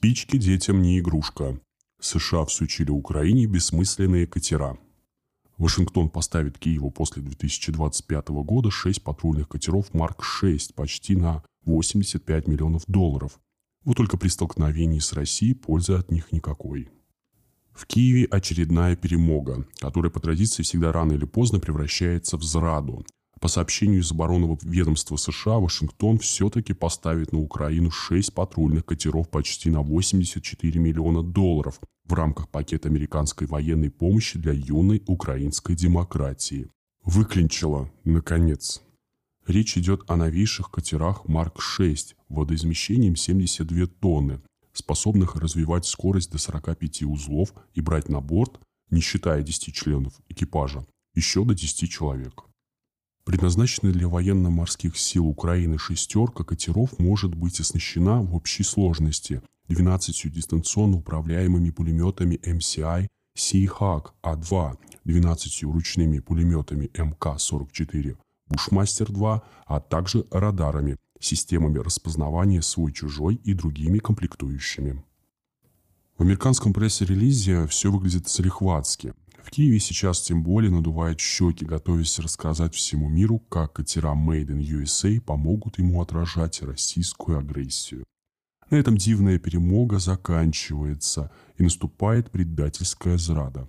Спички 0.00 0.38
детям 0.38 0.80
не 0.80 0.98
игрушка. 0.98 1.60
США 2.00 2.46
всучили 2.46 2.90
Украине 2.90 3.44
бессмысленные 3.44 4.26
катера. 4.26 4.78
Вашингтон 5.58 6.08
поставит 6.08 6.58
Киеву 6.58 6.90
после 6.90 7.20
2025 7.20 8.28
года 8.28 8.70
6 8.70 9.02
патрульных 9.02 9.46
катеров 9.48 9.92
Марк-6 9.92 10.72
почти 10.74 11.16
на 11.16 11.44
85 11.66 12.48
миллионов 12.48 12.84
долларов. 12.86 13.38
Вот 13.84 13.98
только 13.98 14.16
при 14.16 14.28
столкновении 14.28 15.00
с 15.00 15.12
Россией 15.12 15.52
пользы 15.52 15.92
от 15.92 16.10
них 16.10 16.32
никакой. 16.32 16.88
В 17.74 17.84
Киеве 17.84 18.24
очередная 18.24 18.96
перемога, 18.96 19.66
которая 19.80 20.10
по 20.10 20.18
традиции 20.18 20.62
всегда 20.62 20.92
рано 20.92 21.12
или 21.12 21.26
поздно 21.26 21.60
превращается 21.60 22.38
в 22.38 22.42
зраду. 22.42 23.04
По 23.40 23.48
сообщению 23.48 24.02
из 24.02 24.12
оборонного 24.12 24.58
ведомства 24.62 25.16
США, 25.16 25.58
Вашингтон 25.58 26.18
все-таки 26.18 26.74
поставит 26.74 27.32
на 27.32 27.40
Украину 27.40 27.90
6 27.90 28.34
патрульных 28.34 28.84
катеров 28.84 29.30
почти 29.30 29.70
на 29.70 29.80
84 29.80 30.78
миллиона 30.78 31.22
долларов 31.22 31.80
в 32.04 32.12
рамках 32.12 32.50
пакета 32.50 32.88
американской 32.88 33.46
военной 33.46 33.90
помощи 33.90 34.38
для 34.38 34.52
юной 34.52 35.02
украинской 35.06 35.74
демократии. 35.74 36.68
Выклинчило, 37.02 37.90
наконец. 38.04 38.82
Речь 39.46 39.78
идет 39.78 40.02
о 40.06 40.16
новейших 40.16 40.70
катерах 40.70 41.26
Марк-6 41.26 42.16
водоизмещением 42.28 43.16
72 43.16 43.86
тонны, 43.86 44.42
способных 44.74 45.36
развивать 45.36 45.86
скорость 45.86 46.30
до 46.30 46.36
45 46.36 47.04
узлов 47.04 47.54
и 47.72 47.80
брать 47.80 48.10
на 48.10 48.20
борт, 48.20 48.60
не 48.90 49.00
считая 49.00 49.42
10 49.42 49.74
членов 49.74 50.20
экипажа, 50.28 50.86
еще 51.14 51.46
до 51.46 51.54
10 51.54 51.90
человек. 51.90 52.44
Предназначенная 53.24 53.92
для 53.92 54.08
военно-морских 54.08 54.96
сил 54.96 55.26
Украины 55.26 55.78
«шестерка» 55.78 56.42
катеров 56.42 56.98
может 56.98 57.34
быть 57.34 57.60
оснащена 57.60 58.22
в 58.22 58.34
общей 58.34 58.62
сложности 58.62 59.42
12 59.68 60.32
дистанционно 60.32 60.96
управляемыми 60.96 61.70
пулеметами 61.70 62.36
MCI 62.42 63.08
Seahawk 63.36 64.12
А2, 64.22 64.78
12 65.04 65.62
ручными 65.64 66.18
пулеметами 66.18 66.90
МК-44 66.94 68.16
Bushmaster-2, 68.50 69.40
а 69.66 69.80
также 69.80 70.26
радарами, 70.30 70.96
системами 71.20 71.78
распознавания 71.78 72.62
свой-чужой 72.62 73.36
и 73.36 73.54
другими 73.54 73.98
комплектующими. 73.98 75.04
В 76.18 76.22
американском 76.22 76.72
пресс-релизе 76.72 77.66
все 77.66 77.90
выглядит 77.90 78.28
залихватски. 78.28 79.14
В 79.42 79.50
Киеве 79.50 79.80
сейчас 79.80 80.20
тем 80.22 80.42
более 80.42 80.70
надувает 80.70 81.20
щеки, 81.20 81.64
готовясь 81.64 82.18
рассказать 82.18 82.74
всему 82.74 83.08
миру, 83.08 83.38
как 83.38 83.74
катера 83.74 84.14
Made 84.14 84.48
in 84.48 84.60
USA 84.60 85.20
помогут 85.20 85.78
ему 85.78 86.00
отражать 86.02 86.62
российскую 86.62 87.38
агрессию. 87.38 88.04
На 88.70 88.76
этом 88.76 88.96
дивная 88.96 89.38
перемога 89.38 89.98
заканчивается, 89.98 91.32
и 91.56 91.62
наступает 91.62 92.30
предательская 92.30 93.18
зрада. 93.18 93.68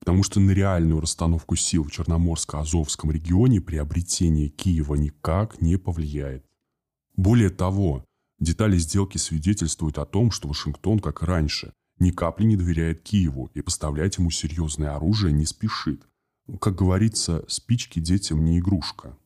Потому 0.00 0.22
что 0.22 0.40
на 0.40 0.52
реальную 0.52 1.00
расстановку 1.00 1.56
сил 1.56 1.84
в 1.84 1.88
Черноморско-Азовском 1.88 3.10
регионе 3.10 3.60
приобретение 3.60 4.48
Киева 4.48 4.94
никак 4.94 5.60
не 5.60 5.76
повлияет. 5.76 6.44
Более 7.16 7.50
того, 7.50 8.04
детали 8.38 8.78
сделки 8.78 9.18
свидетельствуют 9.18 9.98
о 9.98 10.06
том, 10.06 10.30
что 10.30 10.48
Вашингтон, 10.48 11.00
как 11.00 11.22
раньше, 11.22 11.72
ни 11.98 12.10
капли 12.10 12.44
не 12.44 12.56
доверяет 12.56 13.02
Киеву 13.02 13.50
и 13.54 13.60
поставлять 13.60 14.18
ему 14.18 14.30
серьезное 14.30 14.94
оружие 14.94 15.32
не 15.32 15.46
спешит. 15.46 16.06
Как 16.60 16.74
говорится, 16.74 17.44
спички 17.48 17.98
детям 17.98 18.44
не 18.44 18.58
игрушка. 18.58 19.16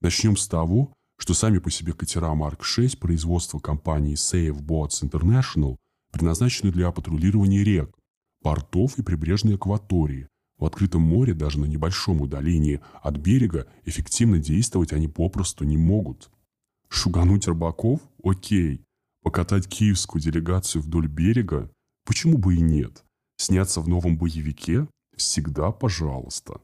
Начнем 0.00 0.36
с 0.36 0.46
того, 0.46 0.92
что 1.16 1.32
сами 1.32 1.58
по 1.58 1.70
себе 1.70 1.92
катера 1.92 2.34
Марк-6 2.34 2.98
производства 2.98 3.58
компании 3.58 4.14
Safe 4.14 4.60
Boats 4.60 5.02
International 5.02 5.76
предназначены 6.12 6.70
для 6.70 6.90
патрулирования 6.90 7.64
рек, 7.64 7.96
портов 8.42 8.98
и 8.98 9.02
прибрежной 9.02 9.54
акватории. 9.54 10.28
В 10.58 10.64
открытом 10.64 11.02
море, 11.02 11.34
даже 11.34 11.58
на 11.58 11.64
небольшом 11.64 12.20
удалении 12.20 12.80
от 13.02 13.16
берега, 13.16 13.66
эффективно 13.84 14.38
действовать 14.38 14.92
они 14.92 15.08
попросту 15.08 15.64
не 15.64 15.76
могут. 15.76 16.30
Шугануть 16.88 17.48
рыбаков– 17.48 18.00
окей. 18.22 18.84
Покатать 19.22 19.66
киевскую 19.66 20.20
делегацию 20.20 20.82
вдоль 20.82 21.08
берега 21.08 21.70
Почему 22.04 22.38
бы 22.38 22.56
и 22.56 22.60
нет? 22.60 23.04
Сняться 23.36 23.80
в 23.80 23.88
новом 23.88 24.16
боевике? 24.18 24.86
Всегда 25.16 25.72
пожалуйста. 25.72 26.60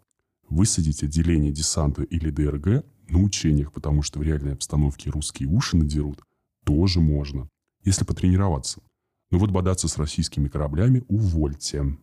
Высадить 0.48 1.02
отделение 1.02 1.52
десанта 1.52 2.02
или 2.02 2.30
ДРГ 2.30 2.84
на 3.08 3.22
учениях, 3.22 3.72
потому 3.72 4.02
что 4.02 4.18
в 4.18 4.22
реальной 4.22 4.52
обстановке 4.52 5.10
русские 5.10 5.48
уши 5.48 5.76
надерут, 5.76 6.22
тоже 6.64 7.00
можно, 7.00 7.48
если 7.84 8.04
потренироваться. 8.04 8.82
Но 9.30 9.38
вот 9.38 9.50
бодаться 9.50 9.88
с 9.88 9.96
российскими 9.96 10.48
кораблями 10.48 11.04
увольте. 11.08 11.96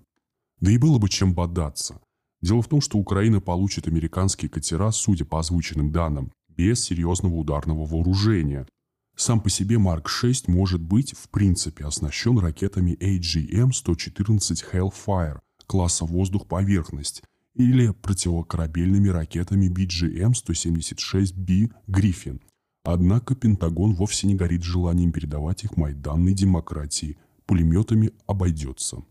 Да 0.59 0.72
и 0.72 0.78
было 0.78 0.98
бы 0.98 1.09
чем 1.09 1.34
бодаться. 1.34 2.00
Дело 2.42 2.62
в 2.62 2.68
том, 2.68 2.81
что 2.81 2.98
Украина 2.98 3.42
получит 3.42 3.88
американские 3.88 4.50
катера, 4.50 4.92
судя 4.92 5.25
по 5.25 5.40
озвученным 5.40 5.92
данным, 5.92 6.31
без 6.50 6.84
серьезного 6.84 7.36
ударного 7.36 7.86
вооружения, 7.86 8.68
сам 9.17 9.41
по 9.41 9.50
себе 9.50 9.79
Марк-6 9.79 10.44
может 10.47 10.79
быть, 10.79 11.13
в 11.17 11.29
принципе, 11.29 11.85
оснащен 11.85 12.38
ракетами 12.38 12.95
AGM-114 13.01 14.63
Hellfire 14.72 15.39
класса 15.66 16.05
воздух-поверхность 16.05 17.23
или 17.56 17.89
противокорабельными 17.89 19.09
ракетами 19.09 19.67
BGM-176B 19.67 21.72
Griffin. 21.88 22.41
Однако 22.83 23.35
Пентагон 23.35 23.95
вовсе 23.95 24.27
не 24.27 24.35
горит 24.35 24.63
желанием 24.63 25.11
передавать 25.11 25.63
их 25.63 25.75
майданной 25.75 26.33
демократии. 26.33 27.17
Пулеметами 27.45 28.11
обойдется. 28.27 29.03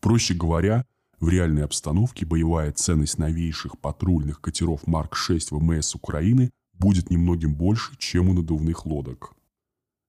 Проще 0.00 0.34
говоря, 0.34 0.84
в 1.20 1.28
реальной 1.28 1.64
обстановке 1.64 2.26
боевая 2.26 2.72
ценность 2.72 3.18
новейших 3.18 3.78
патрульных 3.78 4.40
катеров 4.40 4.86
Марк-6 4.86 5.48
ВМС 5.50 5.94
Украины 5.94 6.50
будет 6.78 7.10
немногим 7.10 7.54
больше, 7.54 7.96
чем 7.98 8.28
у 8.28 8.34
надувных 8.34 8.86
лодок. 8.86 9.34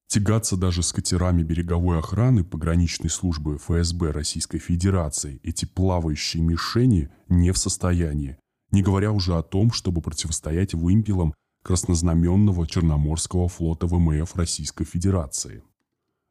Тягаться 0.07 0.57
даже 0.57 0.81
с 0.81 0.91
катерами 0.91 1.43
береговой 1.43 1.99
охраны 1.99 2.43
пограничной 2.43 3.11
службы 3.11 3.57
ФСБ 3.57 4.11
Российской 4.11 4.57
Федерации 4.57 5.39
эти 5.43 5.65
плавающие 5.65 6.41
мишени 6.41 7.09
не 7.27 7.51
в 7.51 7.57
состоянии, 7.59 8.37
не 8.71 8.81
говоря 8.81 9.11
уже 9.11 9.37
о 9.37 9.43
том, 9.43 9.71
чтобы 9.71 10.01
противостоять 10.01 10.73
вымпелам 10.73 11.35
краснознаменного 11.63 12.65
Черноморского 12.65 13.47
флота 13.49 13.85
ВМФ 13.85 14.35
Российской 14.35 14.85
Федерации. 14.85 15.61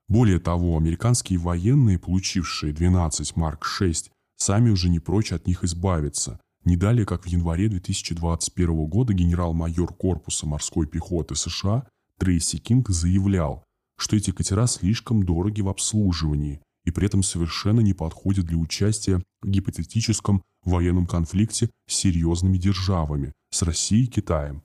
Более 0.09 0.41
того, 0.41 0.77
американские 0.77 1.39
военные, 1.39 1.99
получившие 1.99 2.73
12 2.73 3.37
Марк-6, 3.37 4.11
сами 4.37 4.71
уже 4.71 4.89
не 4.89 4.99
прочь 4.99 5.33
от 5.33 5.47
них 5.47 5.63
избавиться, 5.63 6.41
не 6.69 6.77
далее, 6.77 7.07
как 7.07 7.25
в 7.25 7.27
январе 7.27 7.69
2021 7.69 8.87
года 8.87 9.15
генерал-майор 9.15 9.95
корпуса 9.95 10.47
морской 10.47 10.87
пехоты 10.87 11.35
США 11.35 11.89
Трейси 12.19 12.59
Кинг 12.59 12.91
заявлял, 12.91 13.65
что 13.97 14.17
эти 14.17 14.33
катера 14.33 14.67
слишком 14.67 15.25
дороги 15.25 15.63
в 15.63 15.69
обслуживании 15.71 16.61
и 16.85 16.91
при 16.91 17.07
этом 17.07 17.23
совершенно 17.23 17.81
не 17.81 17.95
подходят 17.95 18.45
для 18.45 18.59
участия 18.59 19.23
в 19.41 19.49
гипотетическом 19.49 20.43
военном 20.63 21.07
конфликте 21.07 21.71
с 21.89 21.95
серьезными 21.95 22.59
державами, 22.59 23.33
с 23.51 23.63
Россией 23.63 24.05
и 24.05 24.09
Китаем. 24.09 24.63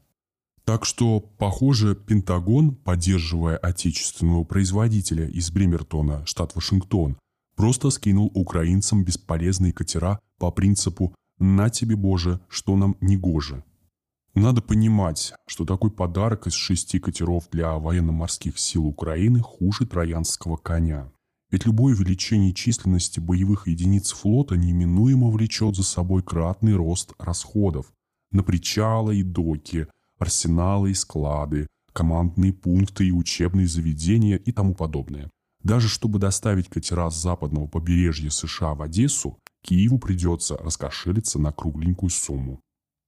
Так 0.65 0.83
что, 0.83 1.21
похоже, 1.21 1.95
Пентагон, 1.95 2.75
поддерживая 2.75 3.55
отечественного 3.55 4.43
производителя 4.43 5.25
из 5.29 5.51
Бремертона, 5.51 6.25
штат 6.25 6.53
Вашингтон, 6.53 7.17
просто 7.55 7.89
скинул 7.91 8.29
украинцам 8.33 9.05
бесполезные 9.05 9.71
катера 9.71 10.19
по 10.37 10.51
принципу 10.51 11.15
на 11.39 11.69
тебе, 11.69 11.95
Боже, 11.95 12.39
что 12.47 12.75
нам 12.75 12.95
не 13.01 13.17
гоже. 13.17 13.63
Надо 14.35 14.61
понимать, 14.61 15.33
что 15.45 15.63
такой 15.63 15.91
подарок 15.91 16.47
из 16.47 16.53
шести 16.53 16.99
катеров 16.99 17.47
для 17.51 17.73
военно-морских 17.73 18.57
сил 18.57 18.87
Украины 18.87 19.39
хуже 19.39 19.85
троянского 19.85 20.57
коня. 20.57 21.11
Ведь 21.51 21.67
любое 21.67 21.93
увеличение 21.93 22.51
численности 22.51 23.19
боевых 23.19 23.67
единиц 23.67 24.11
флота 24.11 24.57
неминуемо 24.57 25.29
влечет 25.29 25.75
за 25.75 25.83
собой 25.83 26.23
кратный 26.23 26.73
рост 26.73 27.13
расходов 27.19 27.93
на 28.31 28.41
причалы 28.41 29.17
и 29.17 29.23
доки, 29.23 29.87
арсеналы 30.17 30.89
и 30.89 30.93
склады, 30.95 31.67
командные 31.93 32.53
пункты 32.53 33.07
и 33.07 33.11
учебные 33.11 33.67
заведения 33.67 34.37
и 34.37 34.51
тому 34.51 34.73
подобное. 34.73 35.29
Даже 35.61 35.87
чтобы 35.87 36.17
доставить 36.17 36.69
катера 36.69 37.11
с 37.11 37.21
западного 37.21 37.67
побережья 37.67 38.31
США 38.31 38.73
в 38.73 38.81
Одессу, 38.81 39.37
Киеву 39.63 39.97
придется 39.97 40.57
раскошелиться 40.57 41.39
на 41.39 41.51
кругленькую 41.51 42.09
сумму. 42.09 42.61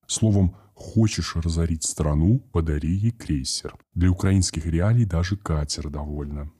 Словом, 0.07 0.55
хочешь 0.73 1.35
разорить 1.35 1.83
страну, 1.83 2.39
подари 2.51 2.93
ей 2.95 3.11
крейсер. 3.11 3.75
Для 3.93 4.09
украинских 4.09 4.65
реалий 4.65 5.05
даже 5.05 5.35
катер 5.35 5.89
довольно. 5.89 6.51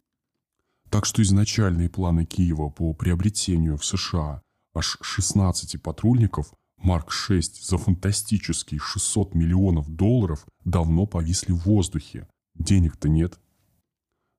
Так 0.89 1.06
что 1.06 1.21
изначальные 1.21 1.89
планы 1.89 2.25
Киева 2.25 2.69
по 2.69 2.94
приобретению 2.94 3.77
в 3.77 3.86
США 3.86 4.42
аж 4.74 4.97
16 5.01 5.81
патрульников 5.81 6.53
Марк-6 6.77 7.42
за 7.62 7.77
фантастические 7.77 8.80
600 8.80 9.33
миллионов 9.33 9.89
долларов 9.89 10.45
давно 10.65 11.06
повисли 11.06 11.53
в 11.53 11.65
воздухе. 11.65 12.27
Денег-то 12.53 13.09
нет. 13.09 13.39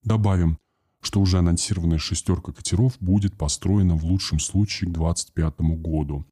Добавим, 0.02 0.58
что 1.06 1.20
уже 1.20 1.38
анонсированная 1.38 1.98
шестерка 1.98 2.52
катеров 2.52 2.96
будет 2.98 3.38
построена 3.38 3.94
в 3.94 4.04
лучшем 4.04 4.40
случае 4.40 4.90
к 4.90 4.94
2025 4.94 5.60
году. 5.80 6.26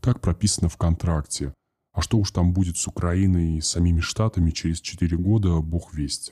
Так 0.00 0.20
прописано 0.20 0.68
в 0.68 0.76
контракте. 0.76 1.52
А 1.92 2.00
что 2.00 2.16
уж 2.18 2.30
там 2.30 2.52
будет 2.52 2.76
с 2.78 2.86
Украиной 2.86 3.56
и 3.56 3.60
самими 3.60 3.98
Штатами 3.98 4.52
через 4.52 4.80
4 4.80 5.16
года, 5.16 5.58
бог 5.58 5.92
весть. 5.92 6.30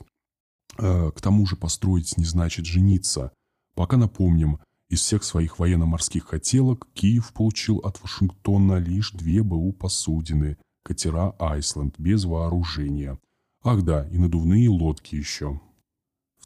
Э, 0.77 1.11
к 1.13 1.19
тому 1.19 1.45
же 1.45 1.57
построить 1.57 2.17
не 2.17 2.23
значит 2.23 2.65
жениться. 2.65 3.33
Пока 3.75 3.97
напомним, 3.97 4.59
из 4.89 5.01
всех 5.01 5.25
своих 5.25 5.59
военно-морских 5.59 6.25
хотелок 6.25 6.87
Киев 6.93 7.33
получил 7.33 7.79
от 7.79 8.01
Вашингтона 8.01 8.77
лишь 8.77 9.11
две 9.11 9.43
БУ 9.43 9.73
посудины– 9.73 10.57
катера 10.85 11.35
«Айсленд» 11.37 11.99
без 11.99 12.23
вооружения. 12.23 13.19
Ах 13.61 13.83
да, 13.83 14.07
и 14.07 14.17
надувные 14.17 14.69
лодки 14.69 15.15
еще. 15.15 15.59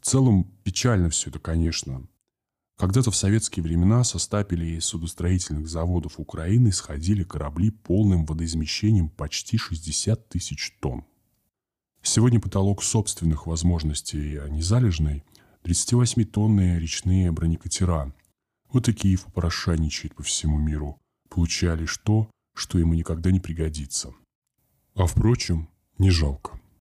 В 0.04 0.06
целом 0.06 0.44
печально 0.64 1.08
все 1.08 1.30
это, 1.30 1.38
конечно. 1.38 2.06
Когда-то 2.76 3.10
в 3.10 3.16
советские 3.16 3.62
времена 3.62 4.04
со 4.04 4.18
стапелей 4.18 4.78
судостроительных 4.78 5.66
заводов 5.66 6.20
Украины 6.20 6.72
сходили 6.72 7.24
корабли 7.24 7.70
полным 7.70 8.26
водоизмещением 8.26 9.08
почти 9.08 9.56
60 9.56 10.28
тысяч 10.28 10.76
тонн. 10.82 11.06
Сегодня 12.02 12.38
потолок 12.38 12.82
собственных 12.82 13.46
возможностей, 13.46 14.36
а 14.36 14.50
не 14.50 14.60
залежный, 14.60 15.24
38-тонные 15.62 16.78
речные 16.78 17.32
бронекатера. 17.32 18.14
Вот 18.70 18.90
и 18.90 18.92
Киев 18.92 19.24
попрошайничает 19.24 20.14
по 20.14 20.22
всему 20.22 20.58
миру, 20.58 21.00
получая 21.30 21.76
лишь 21.76 21.96
то, 21.96 22.30
что 22.54 22.78
ему 22.78 22.92
никогда 22.92 23.30
не 23.30 23.40
пригодится. 23.40 24.12
А 24.96 25.06
впрочем, 25.06 25.70
не 25.96 26.10
жалко. 26.10 26.60